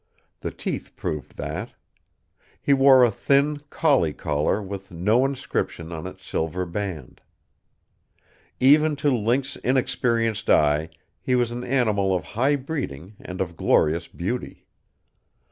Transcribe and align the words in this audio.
The 0.39 0.49
teeth 0.49 0.95
proved 0.95 1.37
that. 1.37 1.75
He 2.59 2.73
wore 2.73 3.03
a 3.03 3.11
thin 3.11 3.59
collie 3.69 4.13
collar 4.13 4.59
with 4.59 4.91
no 4.91 5.25
inscription 5.25 5.91
on 5.93 6.07
its 6.07 6.25
silver 6.25 6.65
band. 6.65 7.21
Even 8.59 8.95
to 8.95 9.11
Link's 9.11 9.57
inexperienced 9.57 10.49
eye 10.49 10.89
he 11.21 11.35
was 11.35 11.51
an 11.51 11.63
animal 11.63 12.15
of 12.15 12.23
high 12.33 12.55
breeding 12.55 13.15
and 13.19 13.39
of 13.41 13.55
glorious 13.55 14.07
beauty. 14.07 14.65